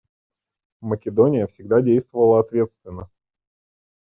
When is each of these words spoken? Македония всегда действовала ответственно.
Македония 0.81 1.45
всегда 1.45 1.79
действовала 1.79 2.39
ответственно. 2.39 3.07